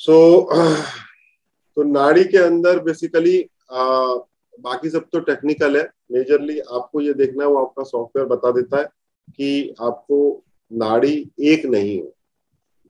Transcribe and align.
सो 0.00 0.12
so, 0.12 0.56
तो 1.76 1.82
नाड़ी 1.82 2.24
के 2.24 2.38
अंदर 2.38 2.78
बेसिकली 2.82 3.38
बाकी 3.70 4.90
सब 4.90 5.08
तो 5.12 5.20
टेक्निकल 5.20 5.76
है। 5.76 5.82
मेजरली 6.12 6.58
आपको 6.60 7.00
ये 7.00 7.12
देखना 7.14 7.44
है 7.44 7.50
वो 7.50 7.58
आपका 7.58 7.82
सॉफ्टवेयर 7.84 8.28
बता 8.28 8.50
देता 8.52 8.78
है 8.78 8.84
कि 9.28 9.74
आपको 9.80 10.18
नाड़ी 10.70 11.30
एक 11.42 11.64
नहीं 11.66 12.00
हो। 12.00 12.14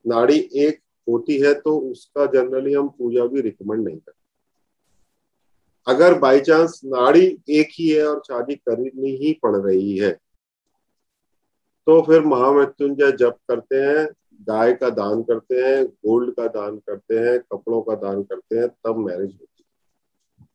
नाड़ी 0.05 0.37
एक 0.57 0.79
होती 1.07 1.37
है 1.39 1.53
तो 1.55 1.77
उसका 1.81 2.25
जनरली 2.25 2.73
हम 2.73 2.87
पूजा 2.89 3.25
भी 3.25 3.41
रिकमेंड 3.41 3.83
नहीं 3.83 3.97
करते। 3.97 4.19
अगर 5.87 6.17
बाई 6.19 6.39
चांस 6.39 6.79
नाड़ी 6.85 7.25
एक 7.49 7.69
ही 7.71 7.89
है 7.89 8.05
और 8.07 8.21
शादी 8.27 8.55
करनी 8.55 9.15
ही 9.17 9.33
पड़ 9.43 9.55
रही 9.55 9.97
है 9.97 10.11
तो 11.87 12.01
फिर 12.01 12.21
महामृत्युंजय 12.25 13.11
जप 13.11 13.37
करते 13.49 13.75
हैं। 13.77 14.07
गाय 14.41 14.73
का 14.73 14.89
दान 14.89 15.21
करते 15.23 15.55
हैं, 15.55 15.85
गोल्ड 15.85 16.33
का 16.35 16.47
दान 16.49 16.77
करते 16.77 17.19
हैं, 17.19 17.39
कपड़ों 17.51 17.81
का 17.81 17.95
दान 17.97 18.23
करते 18.23 18.57
हैं, 18.57 18.67
तब 18.67 18.97
मैरिज 18.97 19.31
होती 19.31 19.63
है। 20.39 20.47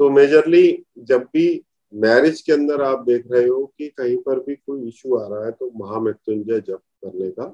सो 0.00 0.10
मेजरली 0.10 0.84
जब 0.98 1.22
भी 1.32 1.64
मैरिज 1.92 2.40
के 2.40 2.52
अंदर 2.52 2.82
आप 2.82 3.04
देख 3.04 3.24
रहे 3.32 3.46
हो 3.46 3.64
कि 3.78 3.88
कहीं 3.88 4.16
पर 4.16 4.40
भी 4.40 4.54
कोई 4.56 4.88
इश्यू 4.88 5.16
आ 5.16 5.26
रहा 5.28 5.44
है 5.44 5.50
तो 5.52 5.70
महामृत्युंजय 5.76 6.60
जप 6.60 6.82
करने 7.04 7.30
का 7.30 7.48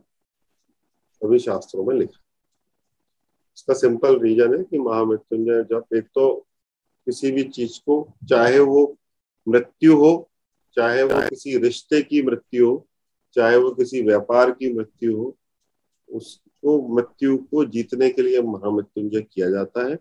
सभी 1.22 1.38
शास्त्रों 1.38 1.84
में 1.84 1.94
लिखा 1.96 2.20
इसका 3.56 3.74
सिंपल 3.74 4.18
रीजन 4.20 4.56
है 4.56 4.62
कि 4.64 4.78
महामृत्युंजय 4.78 5.62
जप 5.64 5.94
एक 5.94 6.06
तो 6.14 6.27
किसी 7.06 7.30
भी 7.30 7.42
चीज़ 7.44 7.78
को, 7.80 7.96
चाहे 8.28 8.58
वो 8.58 8.96
मृत्यु 9.46 9.96
हो, 9.96 10.30
चाहे 10.77 11.02
वो 11.02 11.20
किसी 11.28 11.56
रिश्ते 11.58 12.02
की 12.02 12.22
मृत्यु 12.22 12.70
हो, 12.70 12.86
चाहे 13.36 13.56
वो 13.56 13.70
किसी 13.70 14.00
व्यापार 14.02 14.50
की 14.50 14.72
मृत्यु 14.72 15.16
हो 15.16 15.36
उसको 16.08 16.76
मृत्यु 16.94 17.36
को 17.50 17.64
जीतने 17.66 18.08
के 18.10 18.22
लिए 18.22 18.42
महामृत्युंजय 18.42 19.20
किया 19.22 19.50
जाता 19.50 19.88
है 19.88 19.98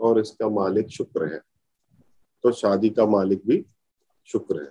और 0.00 0.20
इसका 0.20 0.48
मालिक 0.50 0.88
शुक्र 0.88 1.32
है। 1.32 1.40
तो 2.44 2.52
शादी 2.52 2.90
का 2.90 3.06
मालिक 3.06 3.42
भी 3.46 3.64
शुक्र 4.28 4.62
है। 4.62 4.70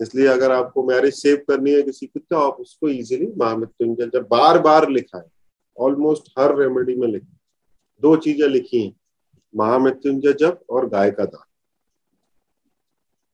इसलिए 0.00 0.26
अगर 0.26 0.52
आपको 0.52 0.82
मैरिज 0.82 1.14
सेव 1.14 1.36
करनी 1.48 1.70
है 1.70 1.82
किसी 1.82 2.06
की 2.06 2.20
तो 2.20 2.36
आप 2.36 2.56
उसको 2.60 2.88
इजीली 2.88 3.26
महामृत्युंजय 3.38 4.10
जब 4.14 4.26
बार 4.30 4.58
बार 4.58 4.88
लिखा 4.90 5.18
है 5.18 5.30
ऑलमोस्ट 5.76 6.32
हर 6.38 6.56
रेमेडी 6.58 6.94
में 6.94 7.06
लिखा। 7.08 7.36
दो 8.02 8.16
चीज़ें 8.16 8.48
लिखी 8.48 8.82
हैं, 8.82 8.94
महामृत्युंजय 9.54 10.32
जप 10.32 10.60
और 10.70 10.88
गाय 10.88 11.10
का 11.10 11.24
दान। 11.24 11.44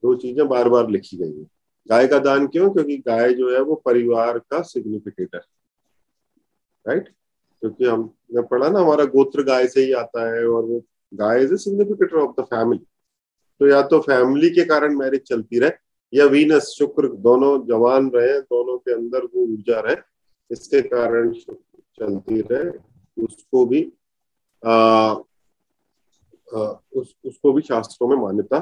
दो 0.03 0.15
चीज़ें 0.15 0.47
बार 0.49 0.69
बार 0.69 0.89
लिखी 0.91 1.17
गई 1.17 1.39
है। 1.39 1.45
गाय 1.89 2.07
का 2.09 2.19
दान 2.19 2.47
क्यों? 2.47 2.71
क्योंकि 2.71 2.97
गाय 2.99 3.33
जो 3.35 3.53
है 3.55 3.61
वो 3.61 3.75
परिवार 3.85 4.39
का 4.41 4.61
सिग्निफिकेटर 4.65 5.45
राइट 6.87 7.09
क्योंकि 7.63 7.85
हमने 7.85 8.43
पढ़ा 8.43 8.69
ना 8.69 8.79
हमारा 8.79 9.05
गोत्र 9.15 9.43
गाय 9.43 9.67
से 9.69 9.85
ही 9.85 9.93
आता 10.01 10.27
है 10.27 10.47
और 10.47 10.63
वो 10.65 10.83
guy 11.13 11.43
is 11.45 11.53
a 11.55 11.57
significator 11.57 12.17
of 12.17 12.41
the 12.41 12.45
family 12.45 12.85
तो 13.61 13.69
या 13.69 13.83
तो 13.83 14.01
फैमिली 14.01 14.51
के 14.51 14.65
कारण 14.65 14.97
मैरिज 14.97 15.23
चलती 15.29 15.59
रहे 15.59 15.71
या 16.13 16.25
वीनस 16.27 16.75
शुक्र 16.79 17.09
दोनों 17.21 17.53
जवान 17.67 18.11
रहे 18.15 18.41
दोनों 18.41 18.77
के 18.79 18.93
अंदर 18.93 19.25
वो 19.25 19.43
ऊर्जा 19.45 19.81
रहे 19.81 19.97
इसके 20.51 20.81
कारण 20.89 21.33
चलती 21.33 22.41
रहे 22.41 22.71
उसको 23.17 23.65
भी 23.67 23.83
आ, 24.63 24.73
आ, 24.73 26.61
उस 26.97 27.15
उसको 27.27 27.53
भी 27.53 27.63
शास्त्रों 27.63 28.09
में 28.09 28.17
मान्यता 28.17 28.59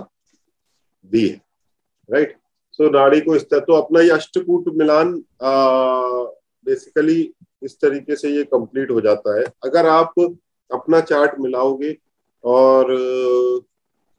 दी 1.05 1.29
है 1.29 1.41
राइट 2.09 2.37
सो 2.73 2.85
so, 2.85 2.93
नाड़ी 2.93 3.21
को 3.21 3.37
इस 3.37 3.43
तरह 3.51 3.61
तो 3.61 3.73
अपना 3.73 4.01
ये 4.01 4.11
अष्टकूट 4.11 4.69
मिलान 4.77 5.13
बेसिकली 6.67 7.21
इस 7.63 7.77
तरीके 7.81 8.17
से 8.17 8.31
ये 8.31 8.43
कंप्लीट 8.45 8.91
हो 8.91 9.01
जाता 9.01 9.39
है। 9.39 9.45
अगर 9.65 9.87
आप 9.89 10.15
अपना 10.71 11.01
चार्ट 11.03 11.39
मिलाओगे 11.41 11.97
और 12.45 12.93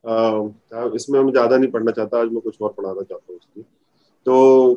आ, 0.04 0.90
इसमें 0.96 1.20
मैं 1.20 1.32
ज़्यादा 1.32 1.58
नहीं 1.58 1.72
पढ़ना 1.72 1.92
चाहता 1.92 2.20
आज 2.22 2.32
मैं 2.32 2.42
कुछ 2.42 2.62
और 2.62 2.73
पढ़ाना 2.78 3.02
चाहता 3.02 3.26
हूँ 3.30 3.38
उसकी 3.38 3.62
तो 4.26 4.73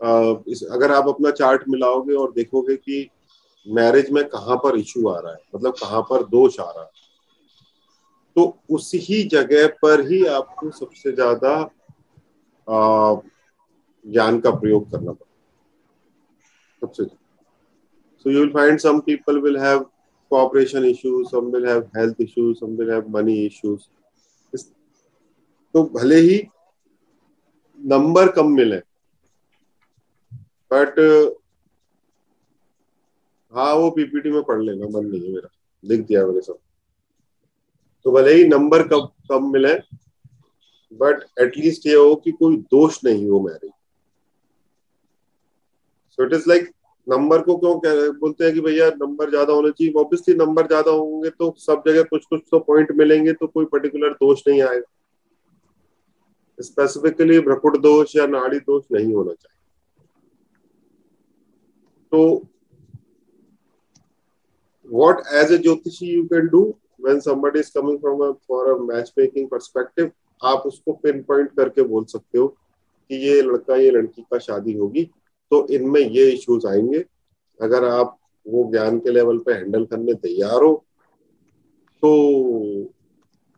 आ, 0.00 0.34
इस 0.48 0.62
अगर 0.72 0.92
आप 0.92 1.08
अपना 1.08 1.30
चार्ट 1.30 1.62
मिलाओगे 1.68 2.14
और 2.14 2.32
देखोगे 2.32 2.76
कि 2.76 3.08
मैरिज 3.66 4.10
में 4.10 4.24
कहाँ 4.28 4.56
पर 4.56 4.76
इशू 4.78 5.08
आ 5.08 5.18
रहा 5.20 5.32
है 5.32 5.38
मतलब 5.54 5.74
कहाँ 5.80 6.02
पर 6.10 6.24
दोष 6.26 6.58
आ 6.60 6.70
रहा 6.70 6.82
है 6.82 7.04
तो 8.36 8.42
उसी 8.70 9.22
जगह 9.28 9.66
पर 9.82 10.00
ही 10.08 10.24
आपको 10.26 10.70
सबसे 10.70 11.12
ज़्यादा 11.12 11.52
ज्ञान 14.04 14.40
का 14.40 14.50
प्रयोग 14.50 14.90
करना 14.90 15.12
पड़ता 15.12 15.24
सबसे 16.82 17.04
so 18.24 18.30
you 18.30 18.40
will 18.40 18.52
find 18.52 18.80
some 18.80 19.00
people 19.02 19.40
will 19.40 19.58
have 19.62 19.82
cooperation 20.30 20.84
issues 20.84 21.30
some 21.30 21.50
will 21.52 21.66
have 21.70 21.82
health 21.96 22.22
issues 22.24 22.58
some 22.60 22.76
will 22.76 22.90
have 22.90 23.08
money 23.18 23.36
issues 23.46 23.88
तो 25.74 25.82
भले 25.94 26.16
ही 26.26 26.36
नंबर 27.78 28.30
कम 28.32 28.52
मिले 28.52 28.76
बट 30.70 30.98
हाँ 33.52 33.72
वो 33.74 33.90
पीपीटी 33.96 34.30
में 34.30 34.42
पढ़ 34.42 34.62
लेना 34.62 34.86
मन 34.88 35.06
नहीं 35.06 35.22
है 35.22 35.32
मेरा 35.32 35.48
लिख 35.84 36.06
दिया 36.06 36.26
मैंने 36.26 36.40
सब 36.40 36.58
तो 38.04 38.12
भले 38.12 38.32
ही 38.34 38.44
नंबर 38.48 38.86
कम 38.88 39.06
कम 39.30 39.52
मिले 39.52 39.74
बट 40.92 41.24
एटलीस्ट 41.40 41.86
ये 41.86 41.94
हो 41.94 42.14
कि 42.24 42.32
कोई 42.40 42.56
दोष 42.72 42.98
नहीं 43.04 43.28
हो 43.28 43.40
marriage 43.40 43.70
so 46.18 46.26
it 46.26 46.32
is 46.34 46.48
like 46.48 46.70
number 47.06 47.42
को 47.42 47.56
क्यों 47.56 47.74
बोलते 48.18 48.44
हैं 48.44 48.52
कि 48.54 48.60
भैया 48.60 48.88
नंबर 49.00 49.30
ज़्यादा 49.30 49.52
होना 49.52 49.70
चाहिए। 49.70 49.92
ऑब्वियसली 50.00 50.34
नंबर 50.36 50.66
ज़्यादा 50.66 50.90
होंगे 50.90 51.30
तो 51.30 51.54
सब 51.58 51.82
जगह 51.86 52.02
कुछ 52.10 52.24
कुछ 52.30 52.40
तो 52.50 52.58
पॉइंट 52.68 52.92
मिलेंगे 52.98 53.32
तो 53.32 53.46
कोई 53.46 53.64
पर्टिकुलर 53.72 54.12
दोष 54.14 54.42
नहीं 54.48 54.62
आएगा। 54.62 54.92
स्पेसिफिकली 56.58 57.38
भ्रकुट 57.40 57.76
दोष 57.82 58.16
या 58.16 58.26
नाड़ी 58.26 58.58
दोष 58.60 58.84
नहीं 58.92 59.14
होना 59.14 59.32
चाहिए। 59.32 59.54
तो 62.12 62.46
what 64.88 65.22
as 65.34 65.50
a 65.50 65.56
jyotishi 65.58 66.08
you 66.08 66.26
can 66.28 66.48
do 66.50 66.58
when 67.00 67.20
somebody 67.20 67.58
is 67.60 67.70
coming 67.70 67.98
from 68.00 68.20
a, 68.22 68.34
for 68.46 68.72
a 68.72 68.74
matchmaking 68.80 69.48
perspective, 69.48 70.10
आप 70.42 70.62
उसको 70.66 70.92
पिन 71.02 71.22
पॉइंट 71.22 71.50
करके 71.56 71.82
बोल 71.82 72.04
सकते 72.04 72.38
हो 72.38 72.46
कि 72.46 73.16
ये 73.26 73.40
लड़का, 73.42 73.76
ये 73.76 73.90
लड़की 73.90 74.22
का 74.22 74.38
शादी 74.38 74.72
होगी। 74.76 75.04
तो 75.50 75.66
इनमें 75.68 76.00
ये 76.00 76.30
इश्यूज़ 76.30 76.66
आएँगे। 76.66 77.04
अगर 77.62 77.84
आप 77.84 78.18
वो 78.48 78.70
ज्ञान 78.72 78.98
के 78.98 79.10
लेवल 79.10 79.38
पे 79.38 79.52
हैंडल 79.52 79.84
करने 79.84 80.14
तैयार 80.14 80.62
हो 80.62 80.86
तो 82.02 82.92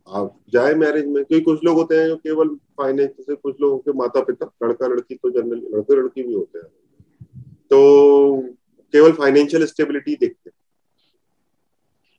आप 0.08 0.40
जाए 0.50 0.74
मैरिज 0.74 1.06
में। 1.06 1.24
क्योंकि 1.24 1.44
कुछ 1.44 1.64
लोग 1.64 1.76
होते 1.76 1.96
हैं 1.96 2.06
जो 2.08 2.16
केवल 2.16 2.48
फाइनेंस 2.48 3.10
से 3.20 3.34
कुछ 3.34 3.56
लोगों 3.60 3.78
के 3.78 3.92
माता 3.92 4.20
पिता 4.20 4.50
लड़का, 4.64 4.86
लड़की 4.86 5.14
तो 5.14 5.30
जनरली 5.30 5.68
लड़के, 5.68 5.96
लड़की 5.96 6.22
भी 6.22 6.34
होते 6.34 6.58
हैं। 6.58 6.66
तो 7.70 8.40
केवल 8.92 9.12
फाइनेंशियल 9.12 9.66
स्टेबिलिटी 9.66 10.16
देखते 10.16 10.50
हैं। 10.50 10.58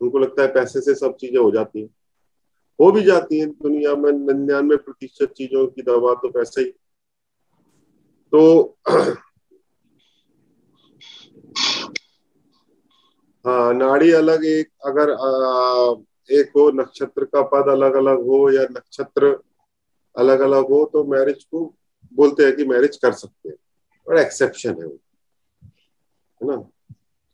उनको 0.01 0.19
लगता 0.19 0.41
है 0.41 0.47
पैसे 0.53 0.81
से 0.81 0.95
सब 0.95 1.15
चीज़ें 1.15 1.37
हो 1.37 1.51
जाती 1.51 1.81
हैं। 1.81 1.89
हो 2.81 2.91
भी 2.91 3.01
जाती 3.01 3.39
हैं 3.39 3.49
दुनिया 3.49 3.95
में, 3.95 4.11
निन्यानवे 4.11 4.77
प्रतिशत 4.77 5.33
चीज़ों 5.37 5.67
की 5.67 5.81
दवा 5.81 6.13
तो 6.13 6.29
पैसे 6.29 6.61
ही। 6.61 6.71
तो 8.31 8.77
हाँ 13.45 13.73
नाड़ी 13.73 14.11
अलग 14.11 14.45
एक 14.45 14.69
अगर 14.85 15.11
आ, 15.11 15.95
एक 16.29 16.51
हो 16.55 16.69
नक्षत्र 16.71 17.25
का 17.25 17.41
पद 17.41 17.69
अलग 17.71 17.93
अलग 17.93 18.25
हो 18.25 18.49
या 18.51 18.63
नक्षत्र 18.71 19.37
अलग 20.15 20.39
अलग 20.39 20.69
हो 20.69 20.83
तो 20.93 21.03
मैरिज 21.03 21.43
को 21.43 21.63
बोलते 22.13 22.43
हैं 22.43 22.55
कि 22.55 22.65
मैरिज 22.65 22.97
कर 22.97 23.11
सकते 23.11 23.49
हैं। 23.49 23.55
और 24.07 24.17
एक्सेप्शन 24.17 24.69
है 24.69 24.85
वो 24.85 24.99
है 26.41 26.47
ना? 26.47 26.55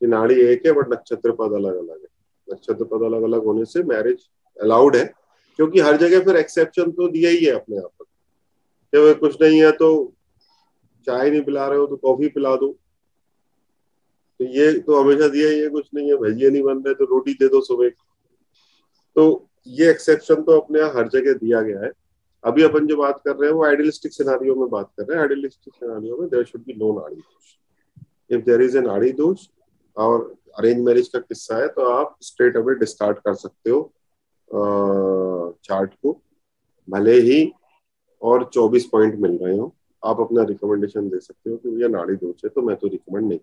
कि 0.02 0.08
नाड़ी 0.08 0.36
एक 0.42 0.66
है 0.66 0.72
बट 0.72 0.94
नक्षत्र 0.94 1.32
पद 1.32 1.54
अलग 1.54 1.78
अलग 1.78 2.02
है। 2.02 2.08
नक्षत्र 2.48 2.84
पद 2.84 3.04
अलग 3.04 3.24
अलग 3.24 3.46
होने 3.46 3.66
से 3.66 3.84
मैरिज 3.84 4.28
अलाउड 4.58 4.96
है 4.96 5.06
क्योंकि 5.60 5.80
हर 5.80 5.98
जगह 5.98 6.24
फिर 6.26 6.36
एक्सेप्शन 6.36 6.92
तो 6.92 7.08
दिया 7.08 7.30
ही 7.30 7.46
है 7.46 7.52
अपने 7.52 7.78
आप 7.78 7.92
पर 8.94 9.14
कुछ 9.14 9.42
नहीं 9.42 9.62
है 9.64 9.72
तो 9.72 9.90
चाय 11.08 11.30
नहीं 11.30 11.42
पिला 11.42 11.68
रहे 11.68 11.78
हो 11.78 11.86
तो 11.88 11.96
कॉफ़ी 11.96 12.28
पिला 12.28 12.56
दो। 12.56 12.76
तो 14.40 14.46
ये 14.46 14.72
तो 14.80 15.02
हमेशा 15.02 15.28
दिया 15.28 15.50
है 15.50 15.68
कुछ 15.70 15.90
नहीं 15.96 16.10
है 16.10 16.16
भजिया 16.18 16.50
नहीं 16.50 16.64
बन 16.64 16.82
रहे 16.84 16.94
तो 16.94 17.06
रोटी 17.06 17.34
दे 17.34 17.48
दो 17.50 17.62
सुबह। 17.62 17.90
तो 19.16 19.48
ये 19.68 19.90
एक्सेप्शन 19.92 20.42
तो 20.44 20.60
अपने 20.60 20.80
यहाँ 20.80 20.94
हर 20.94 21.08
जगह 21.10 21.34
दिया 21.36 21.62
गया 21.62 21.80
है। 21.84 21.92
अभी 22.44 22.64
अपन 22.64 22.88
जो 22.88 22.96
बात 22.98 23.22
कर 23.26 23.36
रहे 23.36 23.50
हैं, 23.50 23.56
वो 23.56 23.66
आइडियलिस्टिक 23.66 24.14
सिनारियो 24.14 24.56
में 24.56 24.70
बात 24.70 24.92
कर 24.98 25.04
रहे 25.04 25.16
हैं। 25.16 25.22
आइडियलिस्टिक 25.22 25.74
सिनारियो 25.76 26.18
में 26.18 26.28
देर 26.30 26.44
शुड 26.46 26.62
बी 26.64 26.74
नो 26.74 26.92
नाड़ी 27.00 27.16
दोष। 27.16 27.56
इफ़ 28.30 28.42
देर 28.46 28.62
इज़ 28.62 28.78
एन 28.78 28.86
नाड़ी 28.86 29.12
दोष 29.14 29.48
और 29.98 30.34
अरेंज 30.60 30.84
मैरिज 30.86 31.08
का 31.08 31.20
किस्सा 31.20 31.58
है 31.58 31.68
तो 31.68 31.86
आप 31.92 32.16
स्ट्रेट 32.22 32.58
अवे 32.58 32.76
डिस्कार्ड 32.76 33.18
कर 33.20 33.34
सकते 33.36 33.70
हो 33.70 33.82
चार्ट 35.66 35.94
को। 35.94 36.20
भले 36.88 37.20
ही 37.22 37.52
और 38.22 38.50
24 38.54 38.86
पॉइंट 38.92 39.16
मिल 39.20 39.38
रहे 39.38 39.58
हो, 39.58 39.74
आप 40.04 40.20
अपना 40.20 40.44
रिकमेंडेशन 40.44 41.10
दे 41.10 41.20
सकते 41.20 41.50
हो 41.50 41.58
कि 41.58 41.70
भैया 41.70 41.88
नाड़ी 41.90 42.16
दोष 42.16 42.44
है 42.46 42.50
तो 42.50 42.62
मैं 42.62 42.76
तो 42.76 42.88
रिकमेंड 42.88 43.28
नहीं 43.28 43.40